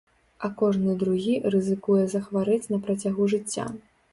А 0.47 0.49
кожны 0.61 0.95
другі 1.03 1.35
рызыкуе 1.55 2.03
захварэць 2.15 2.61
на 2.73 2.81
працягу 2.89 3.31
жыцця. 3.37 3.71